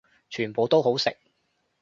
[0.31, 1.15] 全部都好食